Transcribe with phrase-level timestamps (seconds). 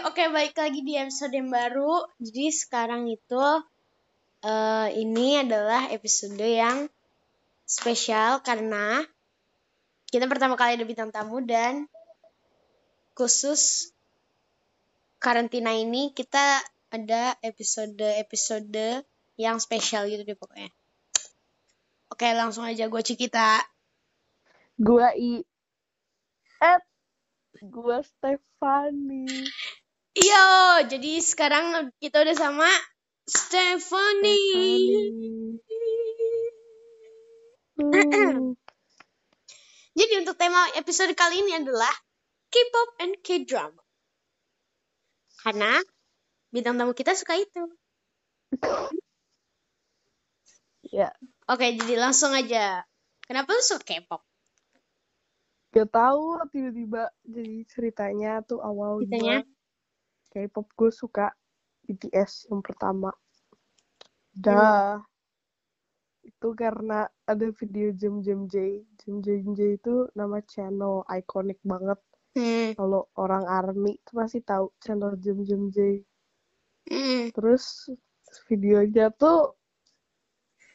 [0.00, 2.08] oke baik lagi di episode yang baru.
[2.16, 3.44] Jadi sekarang itu
[4.42, 6.88] eh ini adalah episode yang
[7.68, 9.04] spesial karena
[10.08, 11.88] kita pertama kali ada bintang tamu dan
[13.12, 13.92] khusus
[15.20, 16.60] karantina ini kita
[16.92, 19.04] ada episode-episode
[19.40, 20.68] yang spesial gitu deh pokoknya.
[22.12, 23.60] Oke langsung aja gue Cikita.
[24.76, 25.40] Gua I
[26.60, 26.84] Ed
[27.62, 29.28] Gua Stefani
[30.12, 30.44] Yo,
[30.92, 32.68] jadi sekarang kita udah sama
[33.24, 35.08] Stephanie.
[37.80, 38.52] Hmm,
[39.96, 41.88] Jadi untuk tema episode kali ini adalah
[42.52, 43.80] K-pop and K-drama.
[45.40, 45.80] Karena
[46.52, 47.72] bintang tamu kita suka itu.
[50.92, 51.08] Ya
[51.48, 52.84] Oke, jadi langsung aja.
[53.24, 54.20] Kenapa lu suka K-pop?
[55.72, 59.40] Gak tahu tiba-tiba jadi ceritanya tuh awal Ceritanya?
[59.40, 59.61] gua
[60.32, 61.28] K-pop gue suka
[61.84, 63.12] BTS yang pertama
[64.32, 64.96] Dah
[66.24, 72.00] Itu karena ada video Jam Jam J Jam Jam J itu nama channel ikonik banget
[72.32, 72.72] Hmm.
[72.72, 76.00] Kalau orang army itu pasti tahu channel Jam Jam J
[76.88, 77.28] Hmm.
[77.36, 77.92] Terus
[78.48, 79.52] videonya tuh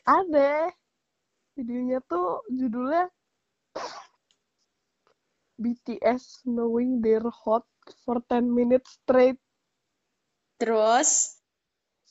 [0.07, 0.71] ada
[1.57, 3.09] videonya tuh judulnya
[5.57, 7.65] BTS knowing they're hot
[8.05, 9.41] for 10 minutes straight.
[10.57, 11.37] Terus,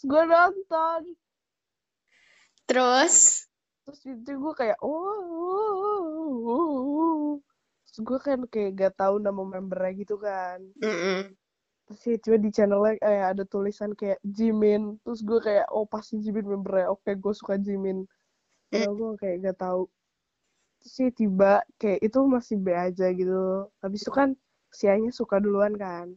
[0.07, 1.03] Gue nonton.
[2.67, 3.47] terus,
[3.87, 6.03] Terus itu gue kayak, oh, oh, oh,
[6.51, 7.31] oh, oh."
[7.87, 10.59] Terus gue kan kayak gak tahu nama membernya gitu kan.
[10.83, 11.33] Mm-mm.
[11.87, 14.99] Terus tiba di channelnya kayak ada tulisan kayak Jimin.
[15.07, 16.91] Terus gue kayak, oh pasti Jimin membernya.
[16.91, 18.03] Oke, gue suka Jimin.
[18.69, 19.87] Padahal gue kayak gak tahu.
[20.83, 23.71] Terus sih tiba kayak itu masih B aja gitu.
[23.81, 24.35] Habis itu kan
[24.75, 26.11] sianya suka duluan kan.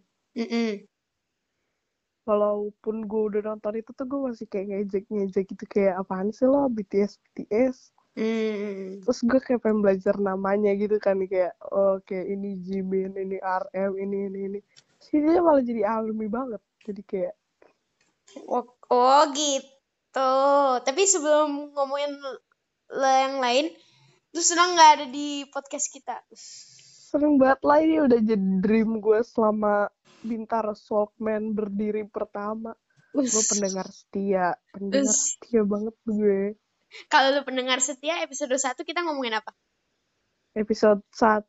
[2.29, 5.65] Walaupun gue udah nonton itu tuh gue masih kayak ngejek-ngejek gitu.
[5.65, 7.77] Kayak apaan sih lo BTS, BTS.
[8.13, 9.01] Mm.
[9.01, 11.17] Terus gue kayak pengen belajar namanya gitu kan.
[11.25, 14.59] Kayak, oh kayak ini Jimin, ini RM, ini, ini, ini.
[15.01, 16.61] Sih dia malah jadi alumni banget.
[16.85, 17.33] Jadi kayak,
[18.45, 20.33] Oh, oh gitu.
[20.85, 22.13] Tapi sebelum ngomongin
[22.93, 23.65] le- yang lain,
[24.33, 26.21] lu senang nggak ada di podcast kita?
[27.09, 29.89] Seneng banget lah ini udah jadi dream gue selama
[30.23, 32.75] Bintaro Walkman berdiri pertama.
[33.09, 35.33] Gue pendengar setia, pendengar Us.
[35.33, 36.53] setia banget gue.
[37.09, 39.51] Kalau lu pendengar setia, episode 1 kita ngomongin apa?
[40.53, 41.45] Episode 1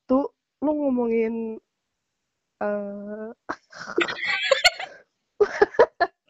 [0.60, 1.56] lu ngomongin
[2.60, 3.32] eh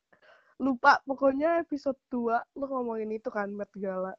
[0.62, 4.14] lupa pokoknya episode 2 lu ngomongin itu kan Met Gala.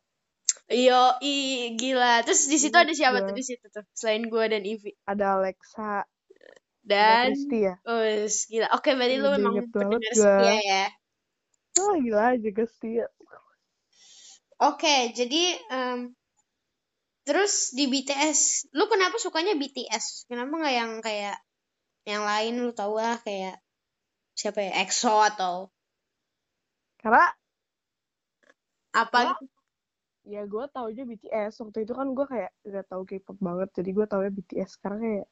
[0.71, 2.23] Yo, i gila.
[2.23, 3.83] Terus di situ ada siapa tuh di situ tuh?
[3.91, 4.95] Selain gua dan Ivi.
[5.03, 6.07] Ada Alexa,
[6.81, 7.77] Dan ya.
[7.85, 8.67] oh, gila.
[8.73, 10.85] Oke, berarti lu Udah emang inget banget pendengar setia ya.
[11.77, 13.05] Wah gila aja setia.
[14.61, 15.43] Oke, jadi
[15.73, 15.99] em,
[17.25, 20.29] terus di BTS, lu kenapa sukanya BTS?
[20.29, 21.37] Kenapa nggak yang kayak
[22.05, 23.61] yang lain lu tau lah kayak
[24.33, 25.55] siapa ya EXO atau
[27.01, 27.29] Karena
[28.91, 29.45] apa gitu?
[30.29, 34.05] ya gue taunya BTS waktu itu kan gue kayak gak tau K-pop banget jadi gue
[34.05, 35.27] taunya BTS sekarang kayak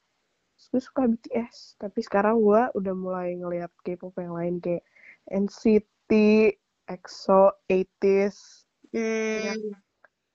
[0.67, 4.83] gue suka BTS tapi sekarang gue udah mulai ngeliat K-pop yang lain kayak
[5.31, 6.11] NCT,
[6.89, 9.77] EXO, 80s Hmm,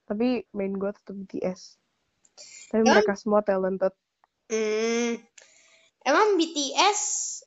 [0.07, 1.75] tapi main gue tetap BTS
[2.71, 2.91] tapi Ya.
[2.95, 3.91] mereka semua talented
[4.49, 5.19] hmm.
[6.05, 7.01] Emang BTS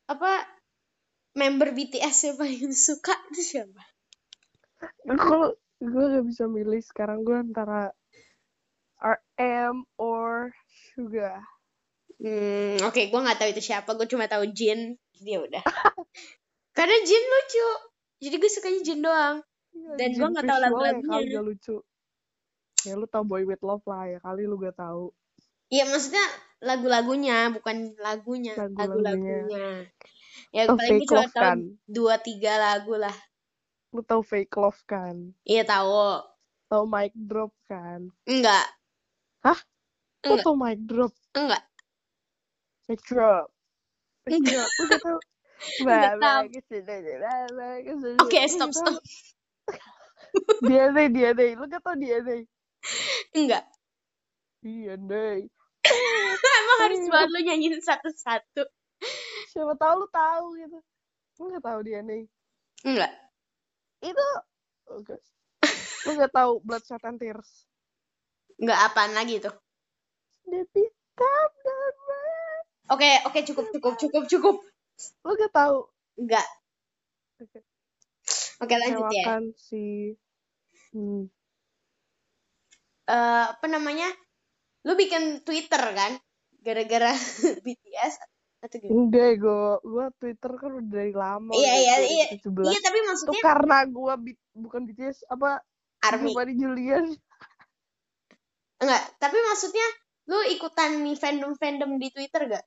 [0.10, 0.42] apa
[1.38, 3.84] member BTS yang paling suka itu siapa?
[5.08, 5.42] gue
[5.78, 7.94] gue gak bisa milih sekarang gue antara
[9.00, 10.52] RM or
[10.92, 11.40] Suga
[12.18, 13.94] Hmm, oke, gua nggak tahu itu siapa.
[13.94, 14.98] Gue cuma tahu Jin.
[15.18, 15.62] Dia udah.
[16.78, 17.68] Karena Jin lucu.
[18.18, 19.38] Jadi gue sukanya Jin doang.
[19.96, 21.12] Dan gua nggak tahu ya lagu-lagunya.
[21.14, 21.76] kali gak lucu
[22.84, 25.12] ya lu tau Boy With Love lah ya kali lu gak tahu
[25.68, 26.24] Iya, maksudnya
[26.60, 28.56] lagu-lagunya, bukan lagunya.
[28.56, 29.44] Lagu-lagunya.
[29.44, 29.68] Lagu-lagunya.
[30.50, 31.58] Ya, Oh, paling gue cuma tahu kan?
[31.84, 33.12] dua tiga lagu lah.
[33.90, 36.24] lu tau Fake Love kan Iya tahu.
[36.68, 38.66] tau Mic Drop kan Enggak.
[39.42, 39.60] Hah?
[40.24, 40.44] lu Enggak.
[40.44, 41.64] tau Mic Drop Enggak.
[42.88, 43.52] Mic Drop
[46.20, 46.60] tau ke
[47.98, 48.18] sini.
[48.22, 48.94] Oke, stop, stop.
[48.94, 49.00] tahu?
[50.68, 52.46] DNA DNA lu gak tau DNA
[53.34, 53.66] Enggak.
[54.62, 55.50] DNA
[56.62, 58.64] Emang harus banget lu nyanyiin satu-satu.
[59.50, 60.80] siapa tahu lu tahu gitu
[61.42, 62.20] lu gak tahu DNA
[62.86, 63.14] Enggak.
[64.06, 64.28] itu
[64.94, 65.16] oke
[66.06, 67.66] lu gak tahu Blood Sweat and Tears
[68.58, 69.54] Enggak apaan lagi tuh.
[70.50, 71.96] Debbie Tam dan
[72.88, 74.56] Oke, oke cukup cukup cukup cukup.
[75.28, 75.78] Lo gak tahu?
[76.18, 76.48] Enggak.
[77.44, 77.60] Oke.
[78.64, 79.26] Oke, lanjut ya.
[79.54, 80.16] Si
[80.96, 81.30] hmm,
[83.08, 84.12] Eh, apa namanya?
[84.84, 86.20] Lu bikin Twitter kan?
[86.60, 87.16] Gara-gara
[87.66, 88.20] BTS
[88.58, 88.98] atau gimana?
[89.06, 92.26] enggak gue gue Twitter kan udah dari lama Iya, iya, iya.
[92.42, 92.74] 2017.
[92.74, 94.14] Iya, tapi itu maksudnya karena gue
[94.58, 95.62] bukan BTS apa
[96.02, 96.34] ARMY.
[96.34, 97.06] Giovanni Julian
[98.82, 99.88] Enggak, tapi maksudnya
[100.30, 102.66] lu ikutan nih fandom-fandom di Twitter gak?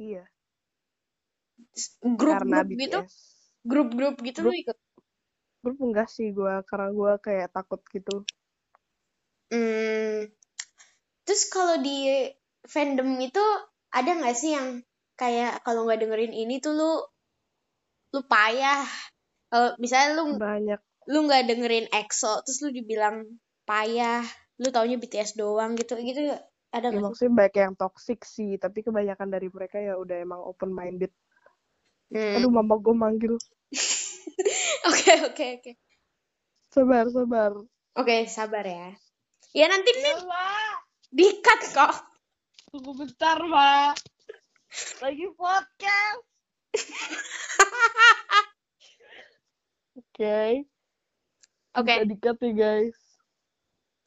[0.00, 0.24] Iya
[2.04, 2.98] Grup-grup karena gitu?
[3.64, 4.62] Grup-grup gitu lu Grup.
[4.62, 4.78] ikut?
[5.66, 8.22] grup enggak sih gue karena gue kayak takut gitu
[9.46, 10.26] Hmm.
[11.22, 12.26] Terus kalau di
[12.66, 13.42] fandom itu
[13.94, 14.82] ada nggak sih yang
[15.14, 16.92] kayak kalau nggak dengerin ini tuh lu
[18.14, 18.82] lu payah.
[19.46, 23.22] Kalau misalnya lu banyak lu nggak dengerin EXO terus lu dibilang
[23.62, 24.26] payah,
[24.58, 26.34] lu taunya BTS doang gitu gitu
[26.70, 30.70] ada ya, maksudnya banyak yang toxic sih tapi kebanyakan dari mereka ya udah emang open
[30.70, 31.10] minded
[32.06, 32.38] Hmm.
[32.38, 33.34] aduh mama gue manggil
[34.86, 35.72] Oke oke oke.
[36.70, 37.50] sabar sabar
[37.98, 38.94] Oke sabar ya.
[39.50, 40.46] Ya nanti nih ya
[41.10, 41.94] di-cut kok.
[42.70, 43.98] tunggu bentar Mak.
[45.02, 46.22] lagi podcast
[49.98, 50.38] oke
[51.74, 51.90] Oke.
[51.92, 52.96] Bisa dikat ya guys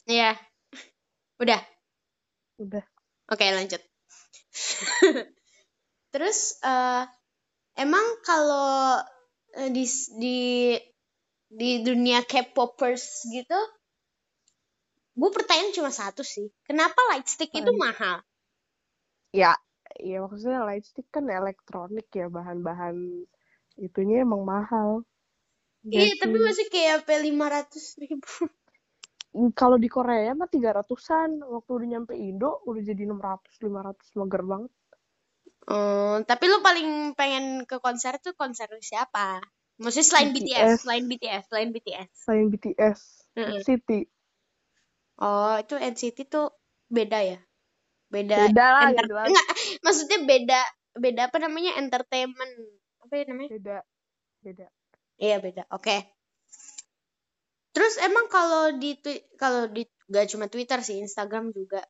[0.08, 0.32] Iya.
[1.38, 1.60] Udah.
[2.60, 2.84] Udah
[3.30, 3.82] Oke, lanjut.
[6.14, 7.04] Terus eh
[7.78, 9.02] emang kalau
[9.58, 9.86] eh, di
[10.22, 10.40] di
[11.60, 13.60] di dunia K-popers gitu,
[15.20, 16.48] gue pertanyaan cuma satu sih.
[16.68, 18.18] Kenapa lightstick itu mahal?
[19.42, 19.52] ya
[20.10, 22.96] ya maksudnya lightstick kan elektronik ya bahan-bahan
[23.86, 24.90] itunya emang mahal
[25.96, 26.40] Iya, tapi sih?
[26.48, 28.28] masih kayak sampai lima ratus ribu.
[29.40, 34.08] Mm, kalau di Korea mah tiga ratusan waktu udah nyampe Indo udah jadi 600 500
[34.20, 34.72] mager banget
[35.74, 36.90] Oh, tapi lu paling
[37.20, 39.28] pengen ke konser tuh konser siapa?
[39.82, 40.80] Maksudnya selain BTS, BTS.
[40.84, 42.12] selain BTS, selain BTS.
[42.24, 43.00] selain BTS
[43.38, 43.62] Mm-mm.
[43.66, 44.00] City
[45.26, 46.46] Oh, itu NCT tuh
[46.96, 47.38] beda ya?
[48.14, 49.48] Beda beda lah enter- jelas enggak,
[49.86, 50.60] maksudnya beda
[51.04, 52.54] beda apa namanya entertainment
[53.04, 53.78] apa ya namanya beda
[54.46, 54.68] beda
[55.24, 55.96] iya beda oke
[57.76, 58.98] terus emang kalau di
[59.38, 61.82] kalau di gak cuma Twitter sih Instagram juga.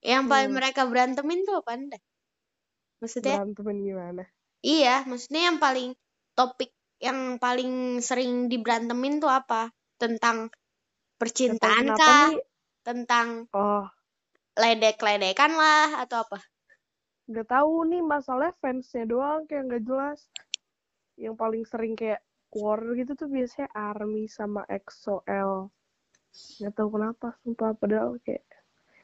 [0.00, 0.58] Yang paling Hmm.
[0.58, 1.98] mereka berantemin tuh apa anda
[3.02, 3.42] maksudnya?
[3.42, 4.24] Berantemin gimana?
[4.60, 5.90] Iya maksudnya yang paling
[6.36, 6.70] topik
[7.00, 9.72] yang paling sering diberantemin tuh apa?
[10.00, 12.28] Tentang Gak percintaan kenapa kah?
[12.32, 12.40] nih?
[12.86, 13.84] Tentang oh.
[14.56, 16.38] ledek-ledekan lah atau apa?
[17.30, 20.20] Nggak tahu nih masalahnya fansnya doang kayak nggak jelas.
[21.16, 22.20] Yang paling sering kayak
[22.54, 25.70] war gitu tuh biasanya ARMY sama EXO-L
[26.30, 28.46] nggak tahu kenapa sumpah padahal kayak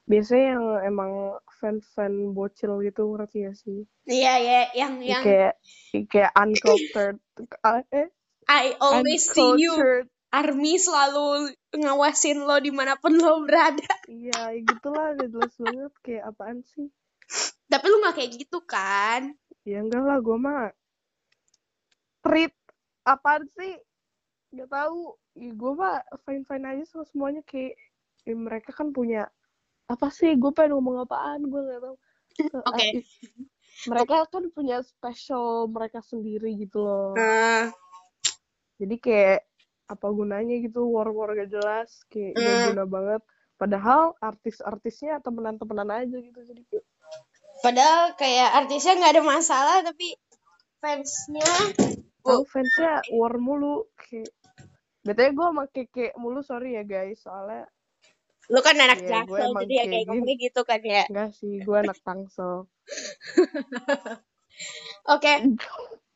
[0.07, 1.13] biasanya yang emang
[1.59, 3.83] fan-fan bocil gitu ngerti ya sih?
[4.07, 5.55] Iya ya yang Ya yang kayak
[6.07, 7.19] kayak uncultured
[7.67, 8.15] ah, eh
[8.47, 9.75] I always see you.
[10.31, 13.91] Army selalu ngawasin lo di mana pun lo berada.
[14.07, 16.87] iya ya gitulah gak jelas banget kayak apaan sih?
[17.67, 19.35] Tapi lu nggak kayak gitu kan?
[19.67, 20.71] ya enggak lah gue mah
[22.23, 22.55] treat
[23.07, 23.79] apaan sih?
[24.51, 25.15] Nggak tahu.
[25.37, 27.79] Ya, gue mah fine fine aja sama semuanya kayak
[28.27, 29.31] ya, mereka kan punya
[29.87, 30.35] apa sih?
[30.35, 31.47] Gue pengen ngomong apaan?
[31.47, 31.97] Gue nggak tahu.
[32.37, 32.69] Eh, Oke.
[32.69, 33.09] ah, i-
[33.89, 37.17] mereka kan punya special mereka sendiri gitu loh.
[37.17, 37.73] Nah,
[38.77, 39.41] jadi kayak
[39.89, 40.85] apa gunanya gitu?
[40.85, 42.65] War war gak jelas kayak gak Hmm.
[42.69, 43.23] guna banget.
[43.57, 46.85] Padahal artis-artisnya temenan-temenan aja gitu jadi kayak
[47.65, 50.13] padahal kayak artisnya nggak ada masalah tapi
[50.85, 51.49] fansnya
[52.27, 54.31] tahu fansnya war mulu kayak
[55.07, 57.71] Betulnya gue sama keke mulu sorry ya guys soalnya
[58.51, 60.33] lu kan anak gue jaksel jadi ya kayak gini.
[60.39, 61.07] gitu kan ya.
[61.11, 62.67] enggak sih gue anak tangsel
[65.07, 65.33] Oke.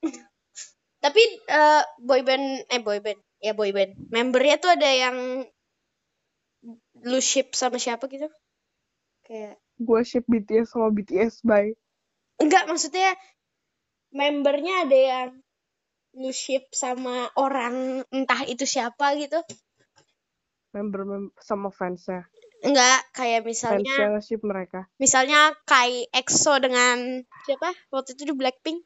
[1.04, 5.16] Tapi eh, boyband eh boyband ya boyband membernya tuh ada yang
[7.00, 8.28] lu ship sama siapa gitu?
[9.24, 11.72] Kayak gue ship BTS sama BTS bye
[12.36, 13.16] enggak maksudnya
[14.12, 15.28] membernya ada yang
[16.14, 19.38] lu ship sama orang entah itu siapa gitu?
[20.70, 22.26] member mem- sama fansnya
[22.60, 27.72] Enggak, kayak misalnya fansnya mereka misalnya Kai EXO dengan siapa?
[27.88, 28.84] Waktu itu di Blackpink.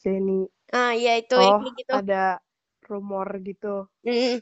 [0.00, 1.92] Jennie Ah, iya itu oh gitu.
[1.92, 2.40] ada
[2.86, 4.40] rumor gitu Mm.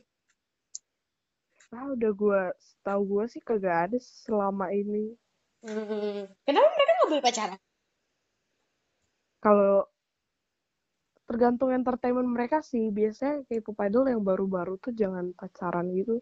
[1.71, 2.41] ah udah gue
[2.83, 5.15] tahu gue sih kagak ada selama ini
[5.61, 6.25] Mm.
[6.49, 7.61] Kenapa mereka nggak boleh pacaran?
[9.41, 9.85] kalau
[11.31, 12.91] tergantung entertainment mereka sih.
[12.91, 16.19] Biasanya kayak pop idol yang baru-baru tuh jangan pacaran gitu.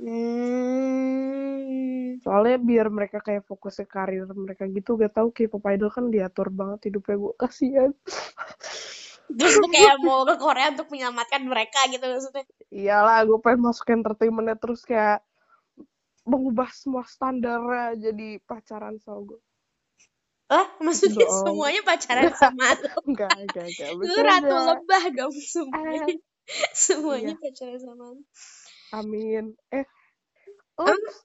[0.00, 2.16] Hmm.
[2.20, 4.96] soalnya biar mereka kayak fokus ke karir mereka gitu.
[4.96, 7.20] Gak tau K-pop idol kan diatur banget hidupnya.
[7.20, 7.92] Gue kasihan.
[9.30, 12.44] Terus lu kayak mau ke Korea untuk menyelamatkan mereka gitu maksudnya.
[12.70, 15.22] iyalah gue pengen masuk entertainmentnya terus kayak
[16.26, 19.40] mengubah semua standarnya jadi pacaran sama gue
[20.50, 21.42] Lah, maksudnya Bohong.
[21.46, 22.90] semuanya pacaran sama lu.
[23.08, 26.04] enggak enggak enggak Lu ratu lebah dong semuanya.
[26.10, 26.18] Eh,
[26.74, 27.40] Semuanya Iya.
[27.40, 28.22] pacaran sama lu.
[28.90, 29.86] amin eh
[30.74, 31.16] ups.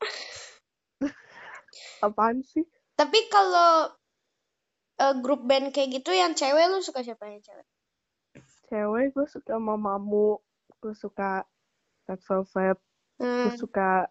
[1.99, 2.61] apaan sih
[2.93, 3.89] Tapi kalau
[4.95, 7.65] eh, grup band kayak gitu yang cewek lu suka siapa yang cewek?
[8.65, 10.37] cewek gue suka mamamu
[10.79, 11.43] gue suka
[12.05, 12.77] Red Velvet
[13.15, 13.55] gue Hmm.
[13.55, 14.05] suka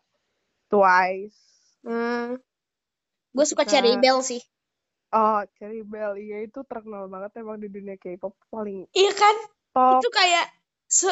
[0.66, 1.38] Twice
[1.83, 2.42] hmm.
[3.30, 4.42] Gue suka suka- Cherry Bell sih.
[5.14, 9.37] Oh Cherry Bell iya itu terkenal banget emang di dunia K-pop paling Iya kan?
[9.73, 10.47] top Itu kayak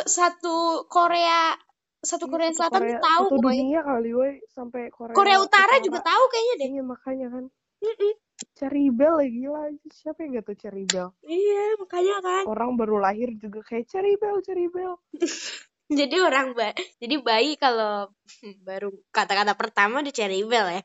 [0.04, 1.54] satu Korea
[1.99, 3.62] satu Iya, Korea satu Selatan Korea- tahu satu pokoknya.
[3.62, 6.68] dunia kali woi sampai Korea Korea Utara juga tahu kayaknya deh.
[6.68, 7.44] iya makanya kan
[7.80, 8.12] Mm-mm.
[8.52, 12.42] Cherry Bell ya gila siapa yang gak tuh Cherry Bell Iya, makanya kan.
[12.49, 14.99] orang baru lahir juga kayak Cherry Bell Cherry Bell
[15.92, 18.09] Jadi orang ba jadi bayi kalau
[18.66, 20.82] baru kata-kata pertama udah Cherry Bell ya.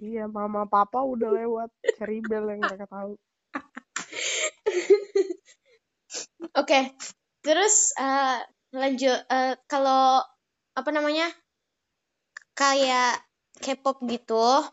[0.00, 3.14] Iya mama papa udah lewat Cherry Bell yang mereka tahu
[6.60, 6.80] Oke,
[7.46, 8.38] terus eh,
[8.74, 10.18] lanjut eh, kalau
[10.74, 11.30] apa namanya
[12.58, 13.22] kayak
[13.60, 14.64] K-pop gitu,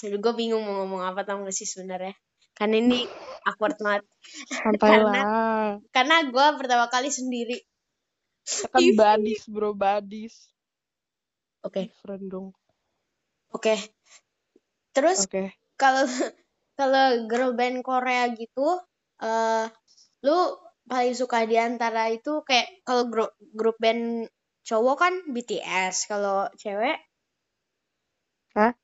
[0.00, 2.14] jadi gue bingung mau ngomong apa tau gak sih sebenarnya?
[2.56, 3.04] Karena ini
[3.44, 4.04] awkward banget.
[4.78, 7.58] Karena- lah Karena gue pertama kali sendiri.
[8.72, 8.96] Kan Ih.
[8.96, 10.50] badis bro badis
[11.60, 11.92] Oke,
[12.24, 12.56] dong
[13.52, 13.74] oke.
[14.96, 15.26] Terus
[15.78, 16.04] kalau
[16.80, 18.68] kalau girl band Korea gitu,
[19.22, 19.66] eh
[20.26, 20.38] lu
[20.90, 24.26] paling suka di antara itu kayak kalau grup grup band
[24.66, 26.98] cowok kan BTS, kalau cewek
[28.54, 28.74] Hah?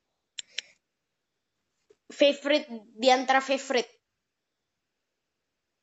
[2.07, 3.91] favorite di antara favorite.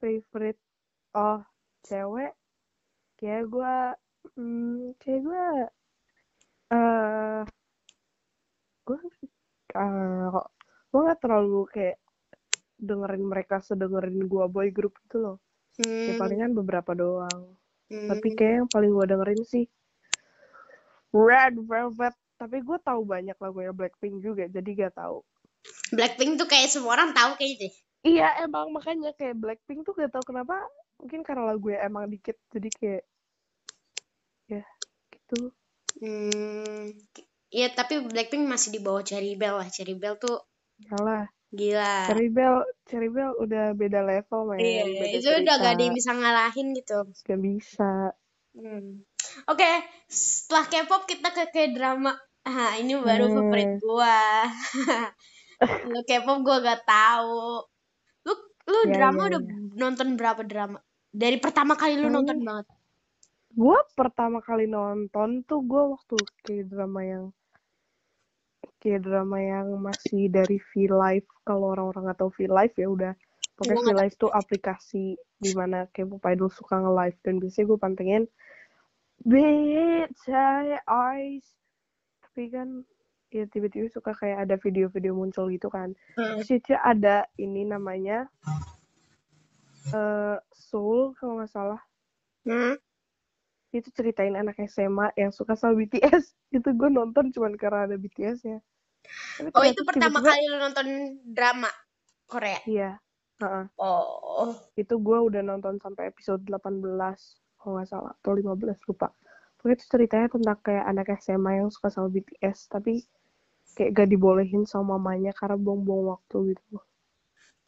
[0.04, 0.60] favorite
[1.16, 1.40] oh
[1.88, 2.36] cewek
[3.16, 3.76] kayak gue
[4.36, 5.46] hmm, kayak gue
[6.76, 7.42] eh
[8.84, 9.00] gue
[9.76, 10.42] uh,
[10.90, 11.98] gue nggak terlalu kayak
[12.78, 15.38] dengerin mereka sedengerin gue boy group gitu loh.
[15.74, 17.58] Ya Hmm, palingan beberapa doang.
[17.94, 18.10] Hmm.
[18.10, 19.66] tapi kayak yang paling gue dengerin sih
[21.14, 22.16] Red Velvet.
[22.42, 25.22] Tapi gue tahu banyak lagunya Blackpink juga jadi gak tahu.
[25.96, 27.74] Blackpink tuh kayak semua orang tahu kayaknya deh.
[28.04, 30.60] iya emang makanya kayak Blackpink tuh gak tahu kenapa
[31.00, 33.04] mungkin karena lagunya emang dikit jadi kayak
[34.50, 34.64] ya
[35.14, 35.54] gitu.
[36.02, 36.98] Hmm,
[37.54, 39.70] Iya, tapi Blackpink masih di bawah Cherry Bell lah.
[39.70, 40.42] Cherry Bell tuh
[40.90, 41.30] Salah.
[41.54, 41.94] gila.
[42.10, 42.56] Cherry Bell,
[42.90, 44.58] Cherry Bell udah beda level, men.
[44.58, 45.84] Iya, beda itu udah gak ada cerita.
[45.86, 46.98] yang bisa ngalahin gitu.
[47.24, 47.90] Gak bisa.
[48.58, 49.06] Hmm.
[49.50, 49.70] Oke,
[50.10, 52.12] setelah K-pop kita ke K-drama.
[52.44, 53.38] Ah, ini baru Hmm.
[53.38, 54.18] favorit gua.
[55.94, 57.64] Lu K-pop gua gak tahu.
[58.28, 58.34] Lu
[58.72, 59.56] lu Iya, drama iya, udah iya.
[59.78, 60.78] nonton berapa drama?
[61.14, 62.16] Dari pertama kali lu Hmm.
[62.18, 62.66] nonton banget.
[63.54, 67.24] Gue pertama kali nonton tuh gue waktu kayak drama yang
[68.84, 71.28] kayak drama yang masih dari V Live.
[71.48, 73.14] Kalau orang-orang nggak tahu V Live ya udah.
[73.56, 77.66] Pokoknya Gua V Live tuh aplikasi di mana kayak pop idol suka nge-live dan biasanya
[77.72, 78.24] gue pantengin
[79.24, 81.48] Bitchy Eyes.
[82.28, 82.84] Tapi kan
[83.34, 85.96] ya tiba-tiba suka kayak ada video-video muncul gitu kan.
[86.20, 86.44] Hmm.
[86.44, 88.28] Terus itu ada ini namanya
[89.96, 91.82] eh Soul kalau nggak salah.
[92.44, 92.76] Hmm.
[93.74, 96.36] Itu ceritain anak SMA yang suka sama BTS.
[96.58, 98.60] Itu gue nonton cuman karena ada BTS ya.
[99.38, 100.88] Tapi Oh, itu pertama tiba-tiba- kali lu nonton
[101.26, 101.70] drama
[102.26, 102.60] Korea.
[102.66, 102.92] Iya.
[103.40, 103.66] Heeh.
[103.76, 104.56] Oh.
[104.74, 107.20] Itu gue udah nonton sampai episode 18
[107.58, 109.12] kalau nggak salah atau 15 lupa.
[109.56, 113.04] Pokoknya itu ceritanya tentang kayak anak SMA yang suka sama BTS tapi
[113.74, 116.78] kayak gak dibolehin sama mamanya karena buang-buang waktu gitu.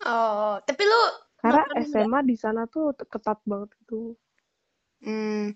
[0.01, 1.01] Oh, tapi lu
[1.39, 1.63] Karena?
[1.81, 4.13] SMA di sana tuh ketat banget gitu.
[4.99, 5.53] Hmm,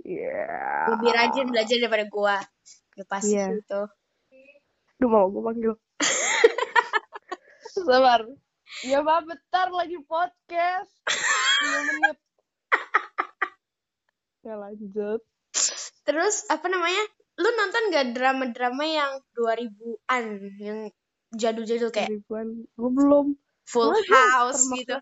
[0.00, 0.48] Iya.
[0.94, 2.36] lebih rajin belajar daripada gua.
[2.92, 3.82] Ya pasti sih itu.
[4.98, 5.74] Duh mau gue panggil.
[7.86, 8.26] Sabar.
[8.82, 10.90] Ya mbak bentar lagi podcast.
[11.06, 12.18] 5 menit.
[14.42, 15.22] Ya lanjut.
[16.02, 17.04] Terus apa namanya?
[17.38, 20.24] Lu nonton gak drama-drama yang 2000-an
[20.58, 20.78] yang
[21.30, 22.66] jadul-jadul kayak Ribuan.
[22.74, 23.26] Gue belum.
[23.70, 24.96] Full House termaksud- gitu?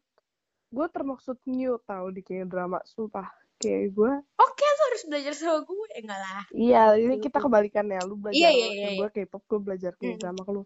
[0.77, 2.85] Gue termaksud new tau di kayak drama.
[2.85, 3.33] Sumpah.
[3.57, 4.13] Kayak gue.
[4.37, 5.89] Oke, harus belajar sama gue.
[5.99, 6.43] Enggak lah.
[6.51, 8.01] Iya ini kita kebalikan ya.
[8.05, 9.43] Lu belajar Iya, iya, iya, gue K-pop.
[9.47, 10.39] Gue belajar kayak Hmm.
[10.39, 10.63] ke lu.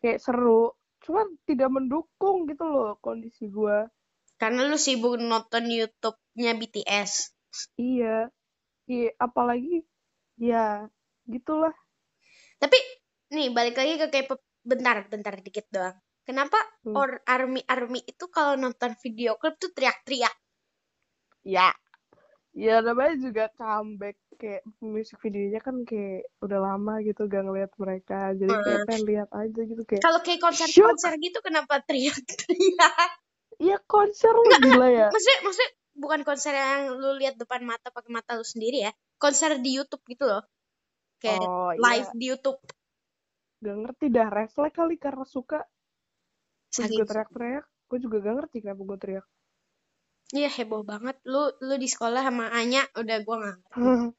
[0.00, 0.72] Kayak seru.
[1.04, 3.88] Cuman tidak mendukung gitu loh kondisi gue.
[4.36, 7.32] Karena lu sibuk nonton YouTube-nya BTS.
[7.76, 8.28] Iya.
[8.84, 9.80] Iya, apalagi
[10.36, 10.84] ya
[11.24, 11.72] gitulah
[12.58, 12.76] Tapi
[13.32, 15.96] nih balik lagi ke K-pop bentar, bentar dikit doang.
[16.24, 16.96] Kenapa Hmm.
[16.96, 20.32] or army army itu kalau nonton video klip tuh teriak-teriak?
[21.44, 21.68] ya
[22.54, 28.30] ya namanya juga comeback kayak musik videonya kan kayak udah lama gitu gak ngeliat mereka
[28.34, 28.86] jadi kayak Hmm.
[28.86, 33.10] pengen lihat aja gitu kayak Kalau kayak konser-konser gitu kenapa teriak-teriak?
[33.58, 38.10] iya konser lu gila ya Maksudnya maksudnya bukan konser yang lu lihat depan mata pakai
[38.10, 38.92] mata lu sendiri ya.
[39.18, 40.42] Konser di YouTube gitu loh.
[41.22, 42.58] Kayak oh live iya di YouTube.
[43.64, 45.64] gak ngerti dah refleks kali karena suka
[46.74, 49.26] gue teriak-teriak gue juga gak ngerti kenapa gue teriak
[50.32, 51.20] Iya heboh banget.
[51.28, 54.14] Lu lu di sekolah sama Anya udah gua nggak ngerti.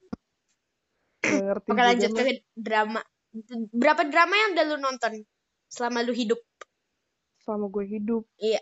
[1.71, 3.01] Oke lanjut ke drama.
[3.73, 5.25] Berapa drama yang udah lu nonton
[5.71, 6.37] selama lu hidup?
[7.45, 8.57] selama gue hidup Iya.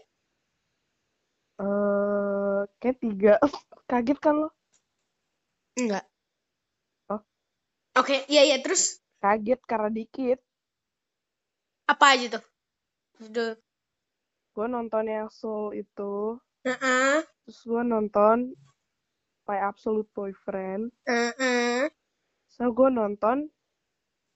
[1.64, 3.34] eh kayak tiga
[3.90, 4.50] kaget kan lo
[5.80, 6.04] Enggak.
[7.08, 7.24] Oh.
[7.96, 10.44] Oke, iya iya terus kaget karena dikit
[11.88, 12.44] apa aja tuh?
[13.24, 13.56] Judul.
[14.54, 17.24] gue nonton yang Soul itu Heeh.
[17.44, 18.56] Terus gue nonton
[19.44, 20.92] My Absolute Boyfriend.
[21.04, 21.92] Heeh.
[22.48, 23.52] so gue nonton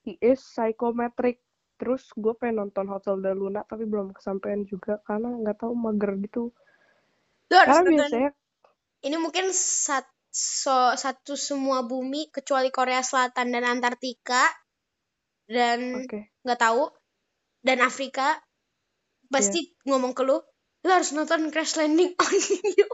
[0.08, 1.44] He is Psychometric.
[1.78, 6.16] Terus gue pengen nonton Hotel Del Luna tapi belum kesampaian juga karena nggak tahu mager
[6.24, 6.50] gitu.
[7.52, 8.32] Lu harus karena biasanya
[8.98, 14.42] Ini mungkin sat, so- satu semua bumi kecuali Korea Selatan dan Antartika
[15.46, 16.02] dan
[16.44, 16.90] nggak tahu
[17.62, 18.42] dan Afrika.
[19.30, 20.40] Pasti ngomong ke lu
[20.88, 22.36] lu harus nonton Crash Landing on
[22.79, 22.88] You.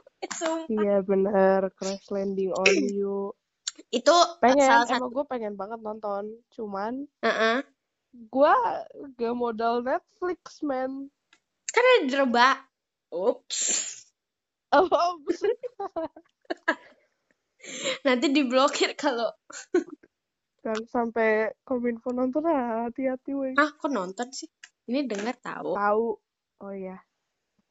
[0.66, 1.70] Iya bener.
[1.78, 3.38] Crash Landing on You.
[4.02, 4.98] Itu pengen salah satu.
[4.98, 6.42] emang gue pengen banget nonton.
[6.50, 7.62] Cuman Heeh.
[8.14, 8.56] gue
[9.14, 11.10] gak modal Netflix man
[11.74, 12.62] kan ada derba
[13.10, 13.90] ups
[14.70, 15.18] oh,
[18.06, 19.34] nanti diblokir kalau.
[20.62, 23.54] Kan sampai kominfo nonton ah hati-hati weh.
[23.58, 24.50] Ah kok nonton sih?
[24.90, 25.74] Ini denger tahu.
[25.74, 26.08] Tahu.
[26.62, 27.02] Oh ya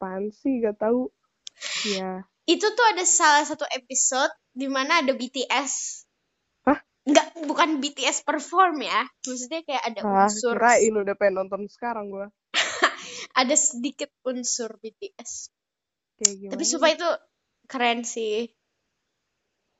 [0.03, 0.59] apaan sih?
[0.59, 1.07] Gak tahu.
[1.87, 2.27] Ya.
[2.43, 6.03] Itu tuh ada salah satu episode di mana ada BTS
[6.67, 6.75] Hah?
[7.07, 9.07] Nggak, bukan BTS perform ya.
[9.23, 12.27] Maksudnya kayak ada ah unsur kirain udah pengen nonton sekarang gue
[13.39, 15.55] ada sedikit unsur BTS
[16.19, 17.09] kayak gimana tapi supaya itu
[17.71, 18.51] keren sih.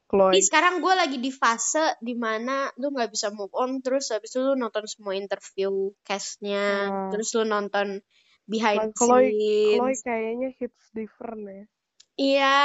[0.08, 4.08] Chloe Tapi sekarang gue lagi di fase di mana lu nggak bisa move on terus
[4.16, 8.00] habis itu lu nonton semua interview castnya terus lu nonton
[8.46, 9.80] behind Chloe scenes.
[9.80, 11.64] Chloe kayaknya hits different ya.
[12.14, 12.56] Iya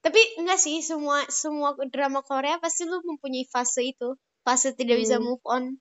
[0.00, 5.16] tapi enggak sih semua semua drama Korea pasti lu mempunyai fase itu fase tidak bisa
[5.16, 5.24] Hmm.
[5.28, 5.76] move on.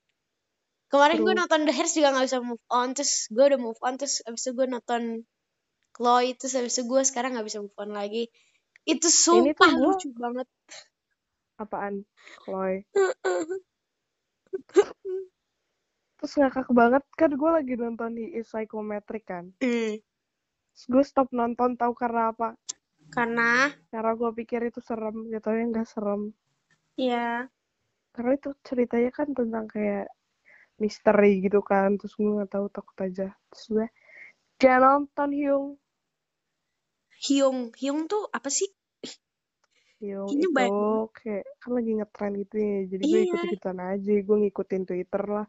[0.89, 3.95] Kemarin gue nonton The Hairs juga nggak bisa move on terus gue udah move on
[3.95, 5.23] terus habis itu gue nonton
[5.93, 8.27] Chloe terus habis itu gue sekarang nggak bisa move on lagi.
[8.83, 10.47] Itu Ini sumpah gua- lucu banget.
[11.55, 12.03] Apaan
[12.41, 12.83] Chloe
[16.19, 19.45] terus ngakak banget kan gue lagi nonton di Psychometric kan.
[19.59, 22.59] Terus gue stop nonton tahu karena apa?
[23.07, 23.71] Karena?
[23.87, 26.35] Karena gue pikir itu serem gitu ya nggak serem.
[26.99, 27.47] Ya
[28.11, 30.11] karena itu ceritanya kan tentang kayak
[30.75, 33.31] misteri gitu kan terus gue nggak tahu takut aja.
[33.51, 33.87] Terus gue
[34.59, 35.67] gak nonton Hyung.
[37.19, 37.71] Hyung.
[37.79, 38.67] Hyung tuh apa sih?
[39.99, 43.27] Hyung itu banyak kayak kan lagi ngetren gitu ya jadi gue Iya.
[43.27, 45.47] ikut ikutan aja gue ngikutin Twitter lah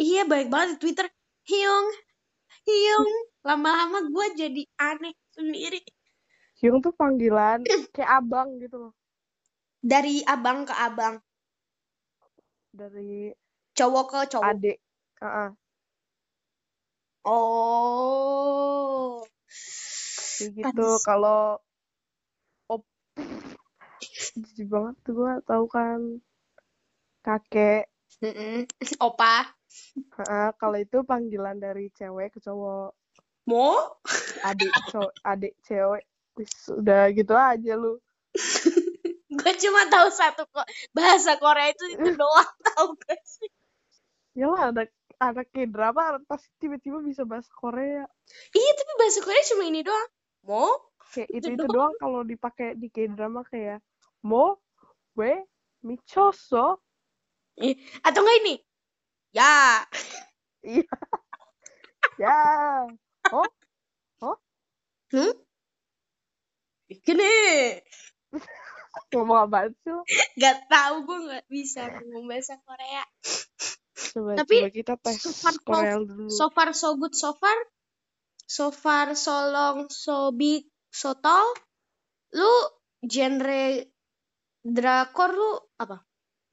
[0.00, 1.06] iya baik banget di Twitter.
[1.44, 1.88] Hyung.
[2.64, 3.12] Hyung.
[3.44, 5.80] Lama-lama gue jadi aneh sendiri.
[6.60, 7.60] Hyung tuh panggilan
[7.94, 8.92] kayak abang gitu loh.
[9.80, 11.20] Dari abang ke abang.
[12.72, 13.28] Dari
[13.76, 14.44] cowok ke cowok.
[14.48, 14.78] adik
[15.20, 15.50] Ah, ah.
[17.28, 19.20] oh.
[20.40, 20.88] Kayak gitu.
[21.04, 21.60] Kalau
[22.72, 22.88] op
[24.40, 26.00] jijik banget tuh gue tahu kan?
[27.20, 27.84] Kakek.
[28.24, 28.64] Mm-mm.
[29.00, 29.59] opa
[30.26, 32.92] Ah, kalau itu panggilan dari cewek ke cowok.
[33.48, 33.74] Mau
[34.44, 36.04] adik cowok adik cewek.
[36.74, 37.98] Udah gitu aja lu.
[39.30, 43.50] Gue cuma tahu satu kok bahasa Korea itu itu doang tahu gak sih?
[44.34, 44.84] Ya lah ada
[45.22, 48.04] anak K-drama pasti tiba-tiba bisa bahasa Korea.
[48.52, 50.08] Iya tapi bahasa Korea cuma ini doang.
[50.44, 50.70] Mau
[51.14, 53.80] kayak itu Itu itu doang kalau dipakai di K-drama kayak
[54.26, 54.60] mo
[55.16, 55.32] we
[55.80, 56.80] michoso
[58.04, 58.54] atau enggak ini
[59.30, 59.86] ya
[60.66, 60.94] iya
[62.18, 62.38] ya
[63.30, 63.46] oh
[65.14, 65.32] hmm?
[67.06, 67.34] gini
[69.14, 70.02] ngomong apa lo
[70.34, 73.06] Gak tahu gue nggak bisa ngomong bahasa Korea.
[74.10, 77.58] coba Tapi, coba kita tes so far Korea dulu So far so good so far.
[78.50, 81.46] So far so long so big so tall.
[82.34, 82.50] Lu
[83.06, 83.86] genre
[84.66, 86.02] drakor lu apa?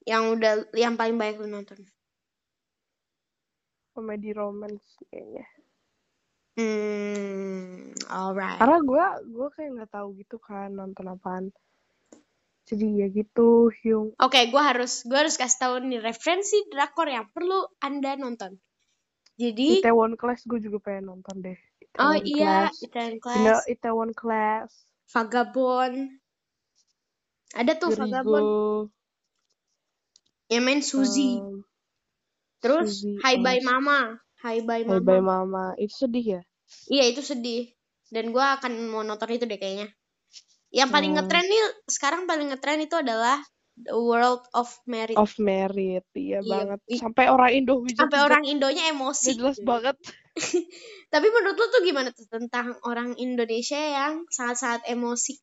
[0.08, 1.84] yang udah yang paling banyak lu nonton
[3.98, 5.46] komedi romance kayaknya.
[6.54, 8.62] Hmm alright.
[8.62, 11.50] Karena gue gue kayak nggak tahu gitu kan nonton apaan.
[12.70, 14.14] Jadi ya gitu Hyung.
[14.22, 18.54] Oke gue harus gue harus kasih tahu nih referensi drakor yang perlu anda nonton.
[19.34, 21.58] Jadi Itaewon Class gue juga pengen nonton deh.
[21.98, 22.78] Oh Itaewon iya Class.
[22.86, 23.42] Itaewon You Class.
[23.42, 24.70] Know Itaewon Class.
[25.10, 25.96] Vagabond.
[27.58, 28.46] Ada tuh Vagabond.
[28.46, 28.98] Gerigo
[30.48, 31.38] yang main Suzy.
[31.38, 31.60] Um,
[32.68, 34.20] terus Suzy, Hi Bye Mama.
[34.44, 35.64] Hi Bye Mama Bye Mama.
[35.80, 36.42] itu sedih ya?
[36.92, 37.72] Iya itu sedih.
[38.12, 39.88] Dan gue akan mau nonton itu deh kayaknya.
[40.68, 41.18] Yang paling Hmm.
[41.20, 43.40] ngetren nih sekarang paling ngetren itu adalah
[43.78, 45.16] The World of Merit.
[45.16, 46.04] Of Merit.
[46.12, 46.80] Iya Iya, banget.
[46.98, 49.32] sampai orang Indo sampai orang Indonya emosi.
[49.38, 49.96] Jelas banget.
[51.14, 55.34] Tapi menurut lo tuh gimana tuh tentang orang Indonesia yang sangat-sangat emosi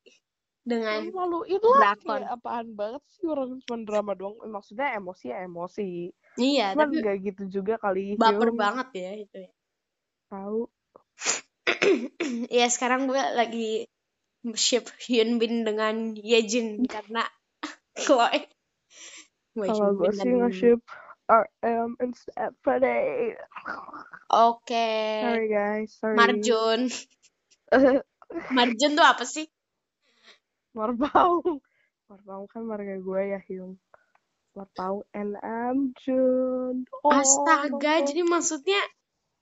[0.66, 4.36] dengan malu itu drakor kayak apaan banget sih orang cuma drama doang?
[4.50, 8.60] Maksudnya emosi ya emosi iya cuman tapi nggak gitu juga kali baper Hyung.
[8.60, 9.52] banget ya itu ya.
[10.32, 10.60] Tahu.
[12.50, 13.86] Ya sekarang gue lagi
[14.58, 17.26] ship Hyun Bin dengan Yejin karena
[18.02, 18.50] Chloe.
[19.56, 20.82] Kalau gue sih nge-ship
[21.26, 23.34] RM and Stephanie
[24.30, 24.92] Oke.
[25.26, 26.18] Sorry guys sorry.
[26.18, 26.92] Marjun.
[28.58, 29.48] Marjun tuh apa sih?
[30.76, 31.64] Marbaung
[32.12, 33.80] Marbaung kan marga gue ya Hyung
[34.56, 38.80] Marbaung and Amjun oh, Astaga jadi maksudnya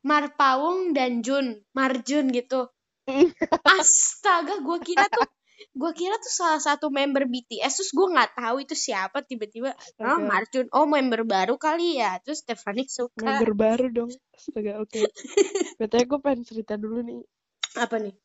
[0.04, 2.68] Marpawung dan Jun Marjun gitu.
[3.08, 3.32] Iya.
[3.64, 5.24] Astaga gue kira tuh
[5.80, 9.72] gue kira tuh salah satu member BTS terus gue nggak tahu itu siapa tiba-tiba
[10.04, 10.20] oh.
[10.20, 12.20] Marjun oh member baru kali ya.
[12.20, 13.24] Terus Stephanie suka.
[13.24, 14.12] Member baru dong.
[14.36, 15.00] Astaga oke.
[15.80, 17.24] Betulnya gue pengen cerita dulu nih.
[17.80, 18.16] Apa nih?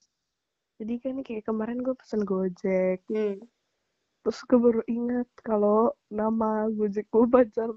[0.78, 3.06] Jadi kan kayak kemarin gue pesen Gojek.
[3.06, 3.38] Hmm.
[4.28, 7.72] Terus gue baru ingat kalau nama Gojek gue pacar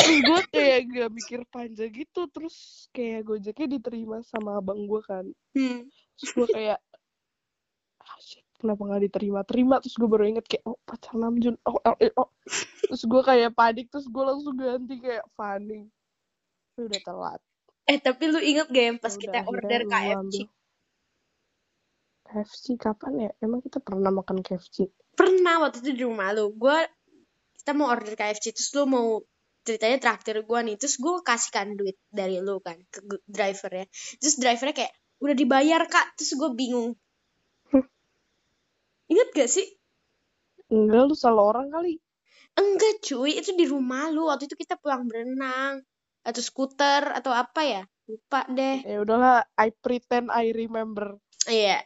[0.00, 5.28] terus gue kayak gak mikir panjang gitu terus kayak Gojeknya diterima sama abang gue kan.
[5.52, 5.84] Hmm.
[6.16, 6.80] terus gue kayak
[8.00, 11.76] ah shit kenapa gak diterima terima terus gue baru inget kayak oh pacar Namjoon oh,
[11.76, 12.32] oh, eh, oh.
[12.88, 15.92] terus gue kayak panik terus gue langsung ganti kayak Fanny
[16.80, 17.40] udah telat.
[17.84, 20.48] Eh tapi lu inget gak yang pas Ya kita udah, akhirnya order KFC.
[22.32, 23.30] KFC kapan ya?
[23.44, 26.50] Emang kita pernah makan KFC pernah waktu itu di rumah lu.
[26.56, 26.76] Gue
[27.60, 29.22] kita mau order KFC terus lu mau
[29.62, 30.76] ceritanya traktir gue nih.
[30.80, 33.86] Terus gue kasihkan duit dari lu kan ke driver ya.
[34.18, 34.92] Terus drivernya kayak
[35.22, 36.18] udah dibayar kak.
[36.18, 36.98] Terus gue bingung.
[39.12, 39.66] Inget gak sih?
[40.72, 42.00] Enggak lu salah orang kali.
[42.56, 43.38] Enggak cuy.
[43.38, 44.26] Itu di rumah lu.
[44.26, 45.84] Waktu itu kita pulang berenang.
[46.24, 47.82] Atau skuter atau apa ya?
[48.08, 48.82] Lupa deh.
[48.82, 49.44] Ya udahlah.
[49.60, 51.20] I pretend I remember.
[51.44, 51.82] Iya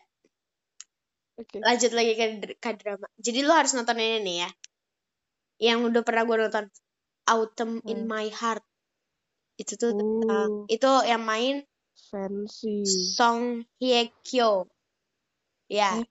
[1.41, 1.57] oke.
[1.61, 2.27] Lanjut lagi ke,
[2.59, 3.07] ke drama.
[3.21, 4.51] Jadi lu harus nonton ini nih ya.
[5.73, 6.65] Yang udah pernah gue nonton
[7.27, 8.11] Autumn in Hmm.
[8.11, 8.65] My Heart.
[9.57, 9.93] Itu tuh
[10.29, 11.65] uh, itu yang main
[12.13, 12.85] fancy.
[12.87, 14.69] Song Hye Kyo.
[15.67, 16.05] Ya.
[16.05, 16.07] Eh?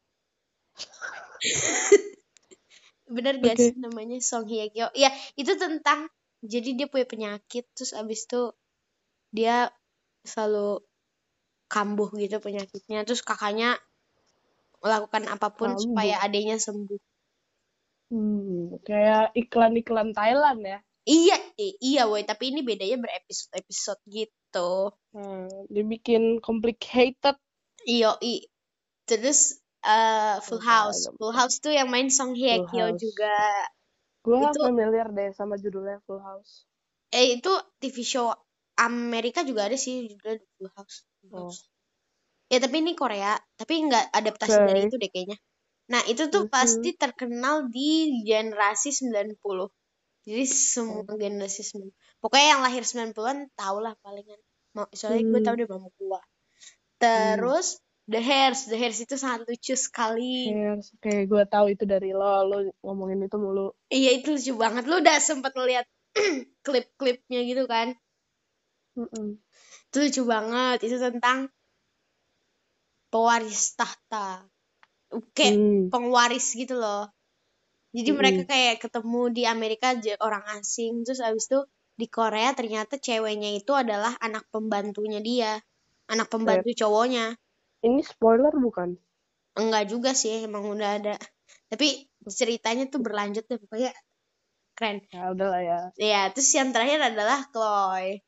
[3.05, 4.89] bener gak sih namanya Song Hye Kyo?
[4.97, 6.09] Ya itu tentang
[6.41, 8.53] jadi dia punya penyakit terus abis itu
[9.29, 9.69] dia
[10.25, 10.81] selalu
[11.69, 13.05] kambuh gitu penyakitnya.
[13.05, 13.77] Terus kakaknya
[14.85, 17.01] melakukan apa pun supaya adiknya sembuh.
[18.13, 20.79] Hmm, kayak iklan-iklan Thailand ya?
[21.05, 21.37] Iya
[21.81, 24.93] iya woi tapi ini bedanya berepisode episode gitu.
[25.13, 27.37] Hmm, dibikin complicated.
[27.81, 28.45] Iyo i.
[29.05, 31.09] Terus eh, Full House.
[31.17, 33.01] Full House tuh yang main Song Hye Kyo House.
[33.01, 33.33] juga.
[34.21, 36.65] Gue Itu- familiar deh sama judulnya Full House.
[37.09, 38.33] Eh itu TV show
[38.75, 40.97] Amerika juga ada sih judulnya Full House.
[41.25, 41.53] Full Oh.
[42.45, 44.67] Ya tapi ini Korea, tapi nggak adaptasi Oke.
[44.69, 45.37] dari itu deh kayaknya.
[45.89, 46.53] Nah itu tuh Mhm.
[46.53, 49.69] pasti terkenal di generasi 90.
[50.25, 51.17] Jadi semua Oh.
[51.17, 51.93] generasi 90.
[52.21, 54.37] Pokoknya yang lahir 90-an tau lah palingan.
[54.93, 55.45] Soalnya gue Hmm.
[55.45, 56.21] tau deh mama gua.
[57.01, 60.45] Terus The Hairs, The Hairs itu sangat lucu sekali.
[60.53, 63.73] Yes, kayak gue tahu itu dari lo, lo ngomongin itu mulu.
[63.89, 64.85] Iya itu lucu banget.
[64.85, 65.85] Lu udah sempet ngeliat
[66.65, 67.97] klip-klipnya gitu kan?
[68.95, 69.43] Mm-mm.
[69.91, 71.51] itu lucu banget itu tentang
[73.15, 74.43] pewaris tahta.
[75.31, 75.87] Kayak Hmm.
[75.87, 77.07] pengwaris gitu loh.
[77.95, 78.19] Jadi Mm-mm.
[78.19, 81.07] mereka kayak ketemu di Amerika orang asing.
[81.07, 81.63] Terus abis itu
[81.95, 85.63] di Korea ternyata ceweknya itu adalah anak pembantunya dia.
[86.11, 87.39] Anak pembantu cowoknya.
[87.87, 88.99] Ini spoiler bukan?
[89.55, 91.15] enggak juga sih emang udah ada.
[91.71, 93.95] Tapi ceritanya tuh berlanjut deh pokoknya
[94.75, 94.99] keren.
[95.15, 95.79] Ya udah lah ya.
[95.95, 98.19] ya terus yang terakhir adalah Chloe.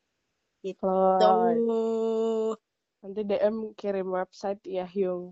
[0.79, 2.55] Kalau tuh
[3.07, 5.31] nanti DM kirim website ya Hyung.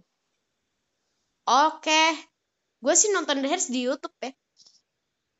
[1.44, 2.04] Oke.
[2.80, 4.32] Gue sih nonton The Hairs di YouTube ya.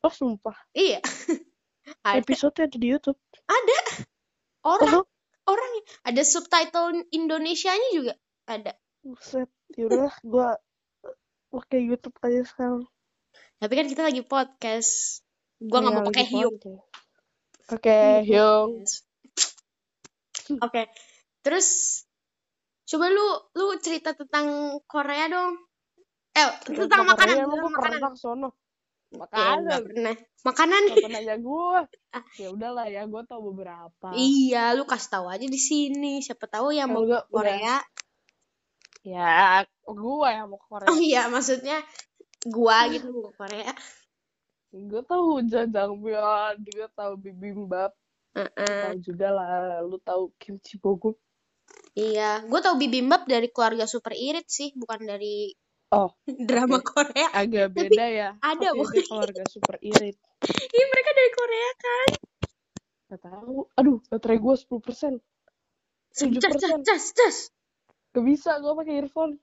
[0.04, 0.52] Oh sumpah.
[0.76, 1.00] Iya.
[2.06, 2.20] ada.
[2.20, 3.16] Episode ada di YouTube.
[3.48, 4.04] Ada.
[4.68, 5.04] Orang Oh,
[5.48, 5.72] orang
[6.04, 8.12] ada subtitle Indonesianya juga
[8.44, 8.76] ada.
[9.00, 9.48] buset.
[9.78, 10.48] Yaudah, gue
[11.50, 12.84] pakai YouTube aja sekarang.
[13.58, 15.22] Tapi kan kita lagi podcast.
[15.56, 16.82] Gua nggak Iya, mau pakai podcast.
[17.72, 18.70] Oke, Hyung.
[20.62, 20.82] Oke.
[21.42, 21.68] Terus
[22.86, 23.26] coba lu
[23.58, 25.58] lu cerita tentang Korea dong.
[26.36, 27.92] Eh, tentang makanan, Korea, tentang gue makanan.
[27.98, 28.48] pernah ke sono.
[29.06, 29.58] Ya, Makanan.
[29.64, 30.14] nggak pernah.
[30.46, 30.82] Makanan.
[30.90, 31.78] Gak pernah ya gue.
[32.36, 34.08] Ya udahlah ya, gue tau beberapa.
[34.12, 36.20] Iya, lu kasih tahu aja di sini.
[36.20, 37.76] Siapa tahu yang mau gua ke Korea.
[39.06, 40.88] Ya, gue yang mau ke Korea.
[40.90, 41.78] Oh iya, maksudnya
[42.46, 43.72] gua gitu mau ke Korea.
[44.76, 47.96] Gue tahu jajangmyeon, gue tahu bibimbap,
[48.36, 48.82] Heeh.
[48.90, 49.80] tahu juga lah.
[49.86, 51.16] Lu tahu kimchi bogu?
[51.96, 55.56] Iya, gua tahu bibimbap dari keluarga super irit sih, bukan dari
[55.96, 56.12] Oh,
[56.48, 57.32] drama Korea.
[57.32, 58.28] agak beda ya.
[58.42, 60.18] ada, dia keluarga super irit.
[60.76, 62.08] Ih, mereka dari Korea kan.
[63.06, 63.56] Gak tahu.
[63.78, 65.22] Aduh, baterai gue 10%.
[66.12, 66.42] 7%.
[66.42, 67.36] Cas, cas, cas, cas.
[68.12, 69.38] Gak bisa gue pakai earphone.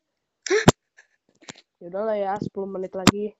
[1.80, 3.34] Ya udahlah ya, 10 menit lagi.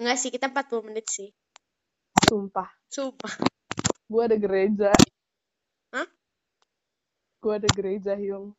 [0.00, 1.28] Enggak sih, kita 40 menit sih.
[2.24, 2.72] Sumpah.
[2.88, 3.36] Sumpah.
[4.08, 4.90] Gue ada gereja.
[7.42, 8.54] Gue ada gereja, Hyung.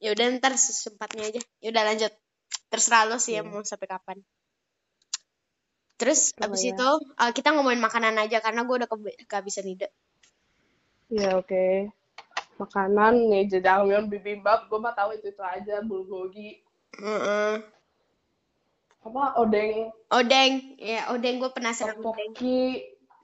[0.00, 1.40] Ya udah ntar sesempatnya aja.
[1.64, 2.12] Ya udah lanjut.
[2.70, 3.48] Terserah lo sih ya Iya.
[3.48, 4.18] mau sampai kapan.
[6.00, 6.72] Terus abis ya.
[6.72, 6.88] itu
[7.20, 9.88] eh, kita ngomongin makanan aja karena gue udah kebe- kehabisan ide.
[11.12, 11.92] Ya oke.
[12.60, 16.60] Makanan nih jajangmyeon bibimbap, gue mah tahu itu itu aja bulgogi.
[16.96, 17.54] Heeh.
[19.00, 22.36] Apa odeng, Odeng, ya odeng gue penasaran odeng.
[22.36, 22.60] tteokbokki.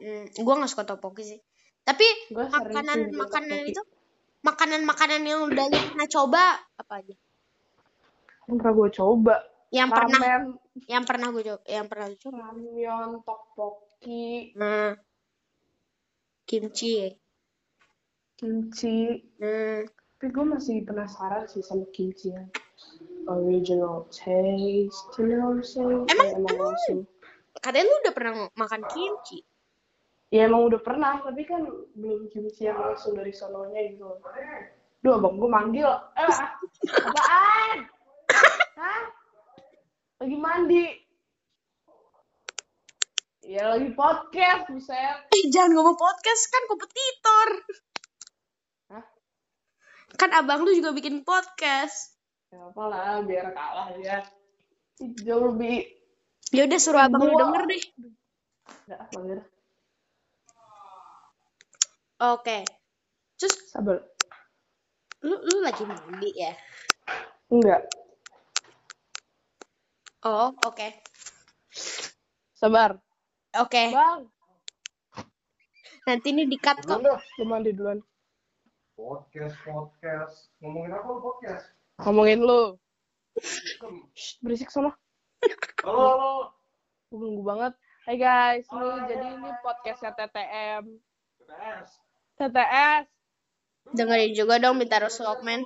[0.00, 1.38] Hmm, gue nggak suka tteokbokki sih.
[1.84, 3.82] Tapi sering makanan makanan itu
[4.46, 6.44] makanan makanan yang udah lu pernah coba
[6.78, 7.16] apa aja?
[8.46, 9.36] Yang pernah gue coba.
[9.74, 10.42] Yang pernah Ramen,
[10.86, 12.38] yang pernah gue coba, yang pernah lu coba.
[12.38, 14.94] ramyeon, tteokbokki, Nah,
[16.46, 16.92] kimchi.
[17.02, 17.10] ya.
[18.38, 18.96] kimchi.
[19.40, 19.86] Hmm,
[20.18, 22.44] Tapi gue masih penasaran sih sama kimchi ya.
[23.28, 26.04] Original taste, you know what I'm saying?
[26.08, 27.00] Emang- emang langsung.
[27.60, 29.42] katanya lu udah pernah makan kimchi.
[30.26, 31.62] Ya emang udah pernah, tapi kan
[31.94, 34.10] belum yang langsung dari sononya gitu.
[34.98, 35.86] Duh, abang gue manggil.
[36.18, 36.26] Eh,
[36.98, 37.78] apaan?
[38.74, 39.02] Hah?
[40.18, 40.86] Lagi mandi.
[43.46, 45.30] Ya lagi podcast, buset.
[45.30, 47.48] Eh, jangan ngomong podcast kan kompetitor.
[48.90, 49.04] Hah?
[50.18, 52.18] Kan abang lu juga bikin podcast.
[52.50, 54.26] Ya apa lah, biar kalah ya.
[55.22, 55.86] Jauh lebih...
[56.50, 57.82] Ya udah suruh abang lu denger deh.
[58.90, 59.40] Enggak, manggil.
[62.16, 62.64] Oke.
[63.36, 64.00] Terus Sabar.
[65.20, 66.56] lu lu lagi mandi ya?
[67.52, 67.84] Enggak.
[70.24, 70.88] Oh, oke.
[72.56, 72.96] Sabar.
[73.52, 73.92] Oke.
[73.92, 74.32] Bang,
[76.08, 77.04] Nanti ini di-cut kok.
[77.36, 78.00] Lu mandi duluan.
[78.96, 81.68] podcast podcast ngomongin apa lu podcast
[82.00, 82.80] Ngomongin lu.
[84.16, 84.96] Shh, berisik sama.
[85.84, 86.32] halo halo
[87.12, 87.72] Gue nunggu banget.
[88.08, 90.84] Hai guys, nih jadi ini podcastnya TTM.
[91.44, 92.05] TTS
[92.36, 93.04] TTS.
[93.86, 95.62] Dengerin juga dong Bintaro Walkman.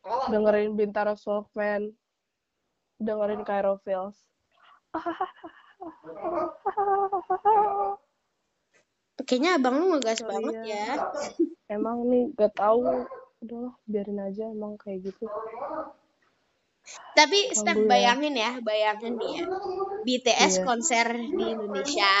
[0.00, 0.28] Kalah.
[0.30, 1.92] Dengerin Bintaro Softman.
[3.00, 4.20] Dengerin Cairo Fields.
[9.24, 10.74] Kayaknya abang lu ngegas Oh, banget iya.
[10.74, 10.94] ya.
[11.70, 12.82] Emang nih gak tahu.
[13.44, 15.26] Udah biarin aja emang kayak gitu.
[17.16, 17.90] Tapi Steph Ganggu ya.
[17.90, 19.44] bayangin ya, bayangin nih ya.
[20.04, 20.64] BTS Iya.
[20.68, 22.12] konser di Indonesia.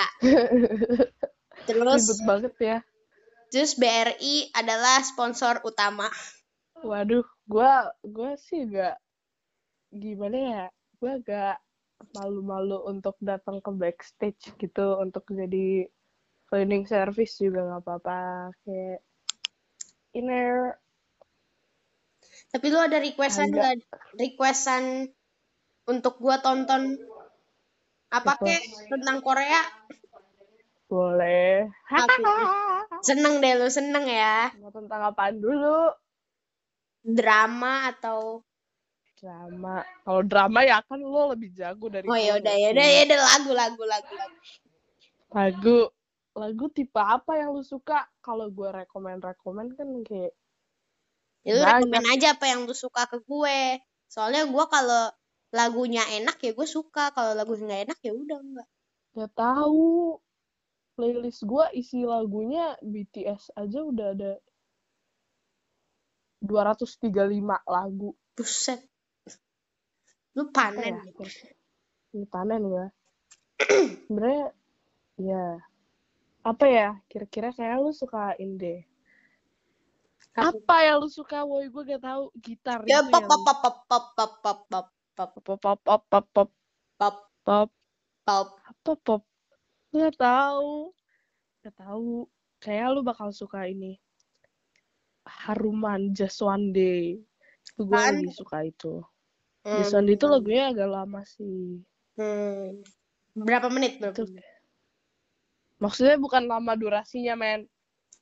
[1.68, 2.76] Terus Ribet banget ya.
[3.54, 6.10] Terus BRI adalah sponsor utama.
[6.82, 8.98] Waduh, gua gua sih gak
[9.94, 10.64] gimana ya?
[10.98, 11.62] Gua agak
[12.18, 15.86] malu-malu untuk datang ke backstage gitu untuk jadi
[16.50, 18.98] cleaning service juga nggak apa-apa kayak
[20.18, 20.82] inner
[22.50, 23.86] Tapi lu ada requestan nggak?
[24.18, 25.10] Requestan
[25.86, 26.98] untuk gua tonton
[28.10, 29.62] apa kek tentang Korea?
[30.86, 31.66] boleh.
[33.04, 34.50] Seneng deh lu, seneng ya.
[34.60, 35.92] mau tentang apaan dulu
[37.04, 38.40] Drama atau
[39.24, 43.00] drama kalau drama ya kan lo lebih jago dari Oh ya udah ya udah ya
[43.08, 44.36] udah lagu lagu lagu lagu.
[45.32, 45.76] lagu
[46.36, 50.32] lagu tipe apa yang lu suka kalau gue rekomen rekomen kan kayak
[51.44, 51.72] Ya lu Banyak.
[51.84, 53.60] rekomen aja apa yang lu suka ke gue.
[54.08, 55.12] Soalnya gua kalau
[55.52, 58.68] lagunya enak ya gue suka, kalau lagu nggak enak ya udah enggak.
[59.14, 60.18] Gak tahu
[60.94, 64.32] playlist gua isi lagunya BTS aja udah ada
[66.42, 67.10] 235
[67.66, 68.14] lagu.
[68.34, 68.80] Buset.
[70.34, 70.98] Lu panen.
[70.98, 71.54] ya
[72.14, 72.86] ini panen gue
[74.06, 74.46] sebenarnya
[75.18, 75.44] ya
[76.46, 78.80] apa ya kira-kira kayak lu sukain deh
[80.34, 80.54] Apa?
[80.54, 84.04] apa yang lu suka woi gue gak tahu gitar Ya pop pop pop pop pop
[84.16, 84.30] pop
[84.70, 87.68] pop pop pop pop pop pop pop pop pop
[88.24, 88.48] pop
[88.82, 88.98] pop.
[89.02, 89.22] pop
[89.94, 90.90] nggak tahu
[91.62, 92.26] nggak tahu
[92.58, 93.96] kayak lu bakal suka ini
[95.24, 97.22] Haruman Just One Day
[97.64, 99.00] itu gue lebih suka itu
[99.64, 99.80] Hmm.
[99.80, 101.80] Just One Day itu lagunya agak lama sih
[102.18, 102.82] Hmm.
[103.34, 104.14] Berapa menit berapa?
[104.14, 104.46] itu menit?
[105.82, 107.66] maksudnya bukan lama durasinya men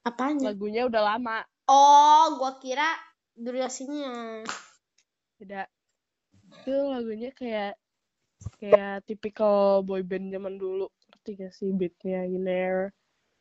[0.08, 0.50] Apanya?
[0.52, 1.38] lagunya udah lama
[1.70, 2.88] Oh, gua kira
[3.38, 4.42] durasinya.
[5.40, 5.66] tidak
[6.62, 7.74] itu lagunya kayak
[8.58, 10.86] kayak tipikal boy band zaman dulu
[11.22, 12.26] ngerti gak sih beatnya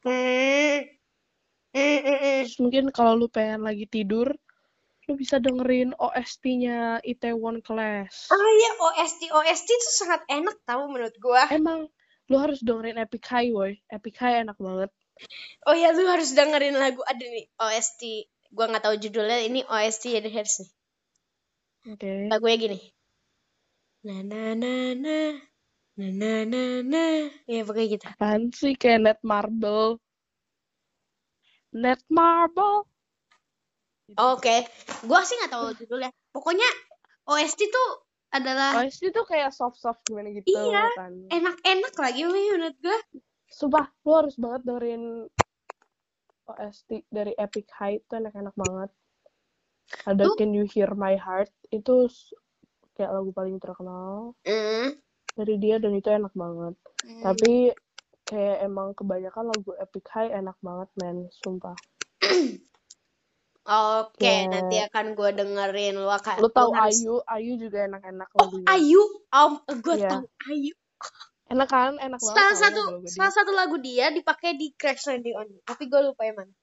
[0.06, 0.86] Hmm.
[1.72, 2.42] Hmm, hmm, hmm.
[2.46, 4.38] terus mungkin kalau lu pengen lagi tidur
[5.10, 11.16] lu bisa dengerin OST-nya Itaewon Class Ah ya OST OST itu sangat enak tahu menurut
[11.18, 11.50] gua.
[11.50, 11.90] emang
[12.30, 14.94] lu harus dengerin Epic High woy Epic High enak banget
[15.66, 18.30] Oh ya lu harus dengerin lagu ada nih OST.
[18.54, 20.70] Gua nggak tahu judulnya ini OST jadi harus nih.
[21.94, 22.80] oke Lagunya gini.
[24.06, 25.51] Na na na na
[26.02, 27.06] na na na na.
[27.46, 28.04] Ya pokoknya gitu.
[28.10, 30.02] apaan sih kayak Net Marble
[31.72, 32.90] Net Marble
[34.12, 34.20] Gitu.
[34.20, 34.68] Oke,
[35.08, 36.12] gua sih nggak tahu judulnya.
[36.36, 36.68] Pokoknya
[37.32, 37.90] OST tuh
[38.36, 40.84] adalah OST tuh kayak soft-soft gimana gitu Iya.
[41.00, 43.00] kan enak-enak lagi menurut gua.
[43.48, 45.04] Sumpah, lu harus banget dengerin
[46.44, 48.92] OST dari Epic High itu enak-enak banget.
[50.04, 52.12] Ada Can You Hear My Heart itu
[52.96, 55.00] kayak lagu paling terkenal Hmm.
[55.34, 56.76] Dari dia dan itu enak banget.
[57.02, 57.22] Hmm.
[57.24, 57.72] Tapi
[58.24, 61.76] kayak emang kebanyakan lagu Epic High enak banget men, sumpah.
[63.62, 64.50] Oke, Ya.
[64.50, 66.42] nanti akan gua dengerin lu akan.
[66.42, 68.66] Lu tahu harus- Ayu, Ayu juga enak-enak Oh, lagunya.
[68.68, 69.02] Ayu.
[69.30, 70.10] Um, gua Iya.
[70.10, 70.74] tahu Ayu.
[71.46, 71.94] Enak kan?
[71.96, 72.38] Enak banget.
[72.38, 75.62] Salah satu salah satu lagu dia dipakai di Crash Landing on You.
[75.62, 76.54] Tapi gua lupa yang mana.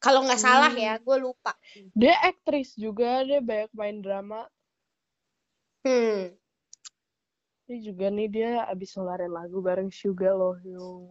[0.00, 0.80] Kalau nggak salah Hmm.
[0.80, 1.52] ya, gua lupa.
[1.92, 4.48] Dia aktris juga, dia banyak main drama.
[5.80, 6.34] Hmm.
[7.70, 11.06] Ini juga nih dia abis ngeluarin lagu bareng Suga loh yung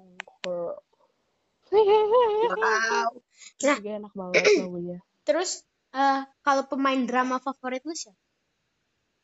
[1.72, 3.16] Wow.
[3.64, 3.78] Nah.
[3.80, 5.00] juga enak banget lagunya.
[5.24, 5.64] Terus
[5.96, 8.20] eh kalau pemain drama favorit lu siapa?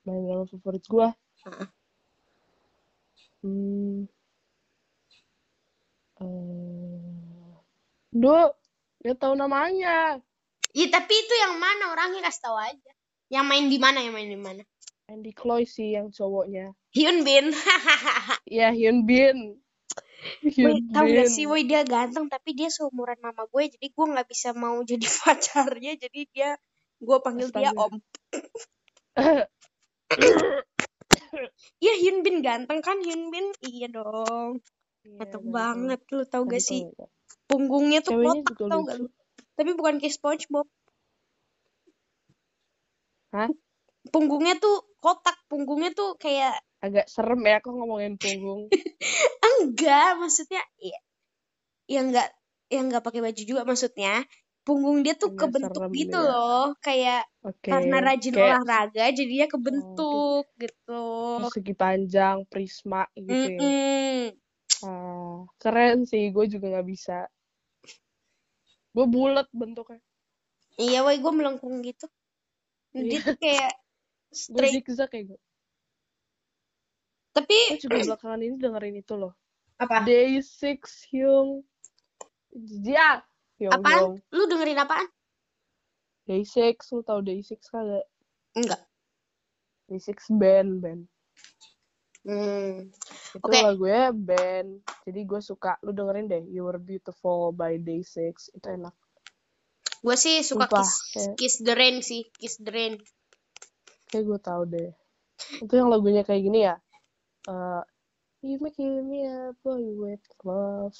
[0.07, 1.11] Main drama favorit gua.
[1.43, 1.67] Heeh.
[3.43, 4.07] Hmm.
[6.23, 7.51] Eh,
[8.15, 8.47] Duh,
[9.03, 10.23] gak tahu namanya.
[10.71, 12.91] Iya, tapi itu yang mana orangnya kasih tahu aja.
[13.27, 13.99] Yang main di mana?
[13.99, 14.63] Yang main di mana?
[15.11, 16.71] Andy Chloe sih yang cowoknya.
[16.95, 17.51] Hyun Bin.
[18.47, 19.59] Ya Hyun Bin.
[20.41, 24.27] Hyun tahu gak sih, woi dia ganteng tapi dia seumuran mama gue, jadi gue nggak
[24.31, 26.49] bisa mau jadi pacarnya, jadi dia
[27.03, 27.83] gue panggil dia Astaga.
[27.83, 27.93] om.
[31.83, 33.51] Iya Hyun Bin ganteng kan Hyun Bin?
[33.59, 34.63] Iya dong.
[35.03, 36.87] Iya, Ganteng banget lu tau gak sih?
[36.87, 37.05] ya.
[37.45, 39.07] Punggungnya tuh Ceweknya kotak tau gak lu?
[39.59, 40.67] Tapi bukan kayak SpongeBob.
[43.35, 43.51] Hah?
[44.09, 46.55] Punggungnya tuh kotak, punggungnya tuh kayak
[46.85, 48.69] Agak serem ya kok ngomongin punggung.
[49.61, 50.99] enggak, maksudnya ya
[51.89, 52.29] yang enggak
[52.69, 54.13] yang enggak pakai baju juga maksudnya.
[54.65, 56.25] Punggung dia tuh Agak kebentuk serem gitu ya.
[56.29, 57.69] loh, kayak Oke.
[57.69, 61.05] karena rajin Kayak olahraga jadinya kebentuk gitu.
[61.37, 63.61] persegi panjang, prisma gitu ya.
[63.61, 64.33] Mm-mm.
[64.85, 67.29] Ah, keren sih, gue juga nggak bisa.
[68.95, 70.01] Gue bulat bentuknya.
[70.81, 72.05] Iya, woi gue melengkung gitu.
[72.95, 73.71] Dia tuh kayak
[74.49, 74.73] Gue straight.
[74.73, 75.39] zigzag kayak gue.
[77.35, 79.35] Tapi Gue juga belakangan ini dengerin itu loh.
[79.75, 80.07] apa?
[80.07, 81.67] Day Six Hyung.
[82.81, 83.19] Ya,
[83.59, 83.99] Hyung Apaan?
[83.99, 84.15] Hyung.
[84.31, 85.07] Lu dengerin apaan?
[86.23, 88.07] Day Six, lu tau Day Six kagak?
[88.55, 88.81] Enggak.
[89.85, 91.01] Day Six band, band.
[92.25, 92.89] Hmm.
[93.35, 93.59] Itu Oke.
[93.61, 94.81] lagunya band.
[95.05, 95.77] Jadi gue suka.
[95.83, 98.49] Lu dengerin deh, You Were Beautiful by Day Six.
[98.49, 98.95] Itu enak.
[100.01, 102.97] Gue sih suka Sumpah, Kiss, kayak- Kiss the Rain sih, Kiss the Rain.
[104.07, 104.89] Kayak gue tau deh.
[105.59, 106.79] Itu yang lagunya kayak gini ya.
[107.47, 107.81] Eh,
[108.41, 110.95] you make me a boy with love.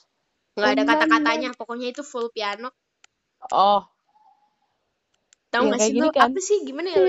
[0.56, 2.70] Nggak ada Oh, kata-katanya, pokoknya itu full piano.
[3.52, 3.82] Oh.
[5.52, 6.30] Tahu Yang nggak kayak sih gini kan?
[6.30, 6.58] Apa sih?
[6.68, 7.00] Gimana ya?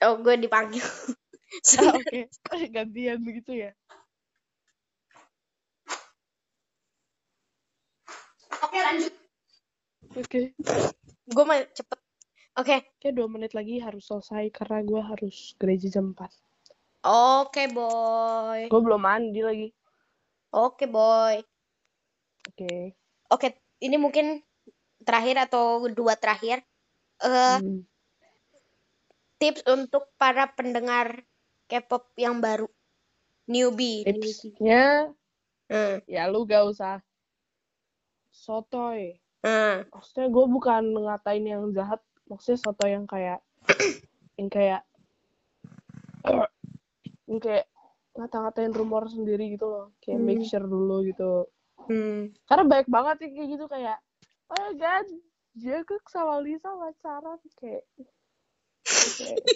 [0.00, 0.84] Oh, gue dipanggil.
[1.78, 2.20] Ah, Oke,
[2.74, 3.70] gantian begitu ya.
[8.64, 9.14] Oke lanjut.
[10.16, 10.40] Oke,
[11.30, 11.99] Gue mau cepet.
[12.60, 12.76] Oke.
[13.00, 16.28] kayak dua menit lagi harus selesai karena gue harus gereja jam 4.
[17.40, 18.68] Oke boy.
[18.68, 19.68] Gue belum mandi lagi.
[20.52, 21.40] Oke boy.
[22.52, 22.92] Oke.
[23.32, 23.48] Oke,
[23.80, 24.44] ini mungkin
[25.00, 26.60] terakhir atau dua terakhir.
[27.24, 27.88] Eh, Hmm.
[29.40, 31.24] tips untuk para pendengar
[31.64, 32.68] K-pop yang baru
[33.48, 34.36] newbie newbie.
[34.36, 35.08] tipsnya
[35.70, 36.98] Hmm, ya lu gak usah
[38.34, 43.42] sotoy hmm, maksudnya gue bukan ngatain yang jahat maksudnya soto yang kayak
[44.38, 44.82] yang kayak
[47.26, 47.66] yang kayak
[48.14, 50.26] ngata-ngatain rumor sendiri gitu loh kayak Hmm.
[50.30, 51.50] make sure dulu gitu
[51.90, 52.30] hmm.
[52.46, 53.98] karena baik banget sih kayak gitu kayak
[54.50, 55.06] oh my god
[55.58, 57.82] Jungkook sama Lisa pacaran kayak
[58.86, 59.38] kayak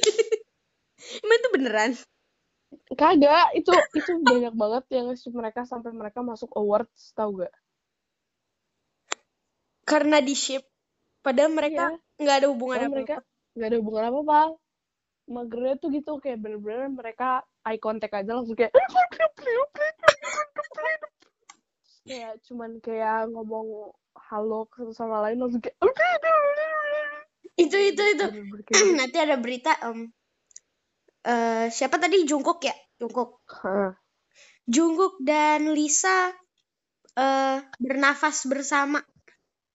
[1.04, 1.90] Emang itu beneran?
[2.98, 7.54] kagak itu itu banyak banget yang mereka sampai mereka masuk awards tau gak
[9.84, 10.64] Karena di ship.
[11.24, 12.20] Padahal mereka Iya.
[12.20, 13.16] nggak ada hubungan Karena apa mereka
[13.56, 14.40] nggak ada hubungan apa apa
[15.24, 17.28] magernya tuh gitu kayak bener-bener mereka
[17.64, 18.76] eye contact aja langsung kayak
[22.04, 23.88] kayak cuman kayak ngomong
[24.28, 25.80] halo satu sama lain langsung kayak
[27.54, 28.26] Itu itu itu.
[28.66, 30.10] Kayak- Nanti ada berita em
[31.24, 32.74] eh siapa tadi Jungkook ya?
[32.98, 33.40] Jungkook.
[34.66, 36.34] Jungkook dan Lisa
[37.14, 38.98] eh bernafas bersama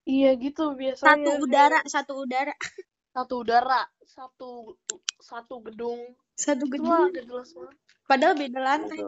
[0.09, 2.55] iya gitu biasanya satu udara satu udara.
[3.09, 4.77] Satu udara satu
[5.17, 6.13] satu gedung.
[6.37, 7.09] Satu itu gedung.
[7.09, 7.77] gak jelas banget.
[8.05, 9.01] Padahal beda lantai.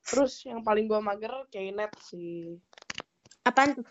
[0.00, 2.56] Terus yang paling gua mager kayak net sih.
[3.44, 3.86] Apaan tuh?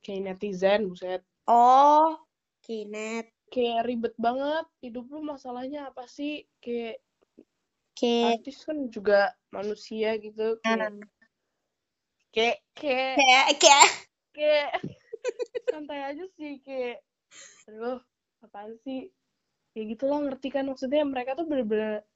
[0.00, 1.26] Kayak netizen buset.
[1.50, 2.22] Oh
[2.62, 4.64] kinet kayak ribet banget.
[4.78, 6.46] Hidup lu masalahnya apa sih?
[6.62, 7.02] Kayak
[7.98, 11.02] kayak artis kan juga manusia gitu kayak
[12.30, 12.56] kayak
[13.18, 13.88] kayak kayak
[14.38, 14.70] kayak
[15.66, 17.02] santai aja sih kayak
[17.66, 17.98] aduh
[18.46, 19.10] apaan sih?
[19.74, 20.64] Kayak gitu lah ngerti kan?
[20.70, 22.06] Maksudnya mereka tuh bener-bener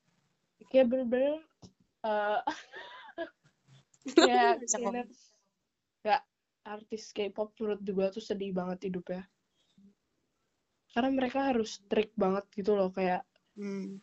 [0.71, 1.43] kayak bener-bener
[4.17, 4.79] kayak Bisa
[6.03, 6.23] kayak
[6.63, 9.27] artis K-pop menurut gue tuh sedih banget hidupnya.
[10.95, 13.27] Karena mereka harus strict banget gitu loh kayak
[13.59, 13.99] hmm.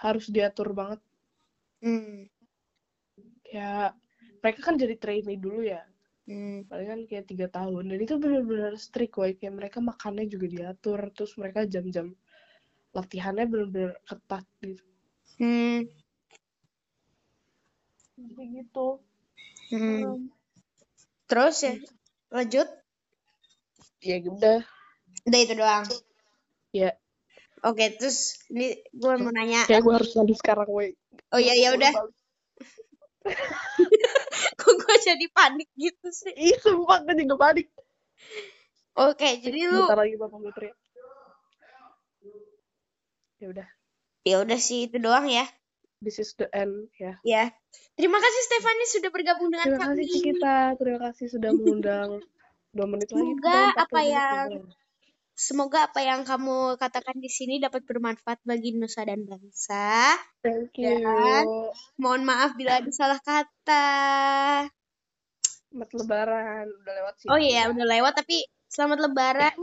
[0.00, 1.00] harus diatur banget.
[1.78, 2.26] Hmm.
[3.46, 3.94] kayak
[4.42, 5.78] mereka kan jadi trainee dulu ya
[6.28, 6.68] Hmm.
[6.68, 7.88] paling kan kayak tiga tahun.
[7.88, 11.00] Dan itu benar-benar strict woy kayak mereka makannya juga diatur.
[11.16, 12.12] Terus mereka jam-jam
[12.92, 14.84] latihannya benar-benar ketat gitu.
[15.40, 15.88] Hmm.
[18.18, 18.88] jadi gitu.
[19.72, 20.02] Hmm.
[20.04, 20.20] Um,
[21.30, 21.74] terus ya
[22.28, 22.68] lanjut.
[24.04, 24.60] Ya udah.
[25.24, 25.84] Udah itu doang?
[26.76, 26.92] Ya.
[27.64, 29.64] Oke terus ini gue mau nanya.
[29.64, 30.92] Kayak gue harus mandi sekarang woy
[31.32, 31.92] oh ya ya udah
[34.60, 36.32] kok gue jadi panik gitu sih?
[36.34, 37.68] Ih sumpah gue juga panik.
[38.98, 40.76] Oke jadi lu bentar lagi bapak gue teriak.
[43.38, 43.68] Ya udah.
[44.26, 45.46] Ya udah sih itu doang ya.
[45.98, 47.18] This is the end ya.
[47.26, 47.50] Ya.
[47.98, 50.06] Terima kasih Stefani sudah bergabung dengan terima kami.
[50.06, 52.10] Kasih kita terima kasih sudah mengundang.
[52.76, 54.52] Dua menit lagi Semoga udah 40 apa yang-.
[55.38, 60.18] Semoga apa yang kamu katakan di sini dapat bermanfaat bagi nusa dan bangsa.
[60.42, 60.98] Thank you.
[60.98, 63.86] Dan- mohon maaf bila ada salah kata.
[65.70, 66.66] Selamat lebaran.
[66.82, 67.28] Udah lewat sih.
[67.30, 69.54] Oh iya udah lewat tapi selamat lebaran.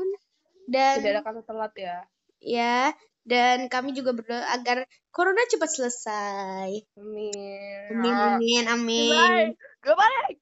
[0.72, 1.98] Dan tidak ada kata telat ya.
[2.40, 2.96] Ya
[3.28, 6.72] dan kami juga berdoa agar corona cepat selesai.
[6.96, 8.00] Amin.
[8.00, 9.46] Amin amin amin.
[9.84, 10.40] Bye.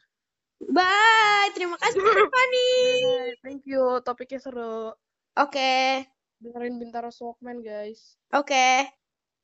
[0.61, 1.47] Bye.
[1.57, 3.33] Terima kasih Bye.
[3.41, 3.97] Thank you.
[4.05, 4.93] Topiknya seru.
[5.35, 6.07] Oke
[6.41, 8.17] Dengerin Bintaro Walkman, guys.
[8.33, 8.91] oke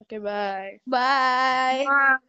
[0.01, 0.79] Oke, bye.
[0.85, 2.19] bye Bye.